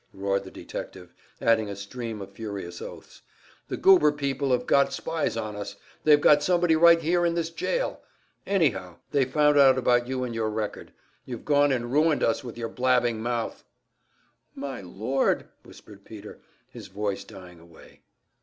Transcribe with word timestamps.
roared 0.15 0.43
the 0.43 0.49
detective, 0.49 1.13
adding 1.41 1.69
a 1.69 1.75
stream 1.75 2.23
of 2.23 2.31
furious 2.33 2.81
oaths. 2.81 3.21
"The 3.67 3.77
Goober 3.77 4.11
people 4.11 4.51
have 4.51 4.65
got 4.65 4.91
spies 4.91 5.37
on 5.37 5.55
us; 5.55 5.75
they've 6.05 6.19
got 6.19 6.41
somebody 6.41 6.75
right 6.75 6.99
here 6.99 7.23
in 7.23 7.35
this 7.35 7.51
jail. 7.51 8.01
Anyhow, 8.47 8.95
they've 9.11 9.29
found 9.31 9.59
out 9.59 9.77
about 9.77 10.07
you 10.07 10.23
and 10.23 10.33
your 10.33 10.49
record. 10.49 10.91
You've 11.23 11.45
gone 11.45 11.71
and 11.71 11.91
ruined 11.91 12.23
us 12.23 12.43
with 12.43 12.57
your 12.57 12.69
blabbing 12.69 13.21
mouth!" 13.21 13.63
"My 14.55 14.81
Lord!" 14.81 15.49
whispered 15.61 16.03
Peter, 16.03 16.41
his 16.67 16.87
voice 16.87 17.23
dying 17.23 17.59
away. 17.59 18.01